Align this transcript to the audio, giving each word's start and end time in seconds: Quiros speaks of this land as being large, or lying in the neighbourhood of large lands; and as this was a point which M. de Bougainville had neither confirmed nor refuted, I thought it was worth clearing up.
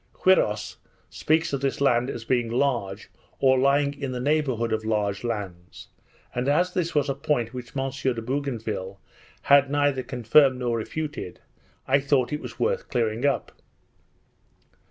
Quiros 0.13 0.77
speaks 1.11 1.53
of 1.53 1.61
this 1.61 1.79
land 1.79 2.09
as 2.09 2.25
being 2.25 2.49
large, 2.49 3.11
or 3.37 3.59
lying 3.59 3.93
in 3.93 4.11
the 4.13 4.19
neighbourhood 4.19 4.73
of 4.73 4.83
large 4.83 5.23
lands; 5.23 5.89
and 6.33 6.49
as 6.49 6.73
this 6.73 6.95
was 6.95 7.07
a 7.07 7.13
point 7.13 7.53
which 7.53 7.77
M. 7.77 7.89
de 7.91 8.19
Bougainville 8.23 8.99
had 9.43 9.69
neither 9.69 10.01
confirmed 10.01 10.57
nor 10.57 10.79
refuted, 10.79 11.39
I 11.87 11.99
thought 11.99 12.33
it 12.33 12.41
was 12.41 12.59
worth 12.59 12.89
clearing 12.89 13.27
up. 13.27 13.51